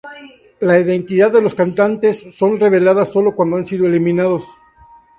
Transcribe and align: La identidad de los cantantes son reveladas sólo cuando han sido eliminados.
La 0.59 0.79
identidad 0.79 1.31
de 1.31 1.43
los 1.43 1.53
cantantes 1.53 2.25
son 2.33 2.59
reveladas 2.59 3.09
sólo 3.11 3.35
cuando 3.35 3.57
han 3.57 3.67
sido 3.67 3.85
eliminados. 3.85 4.43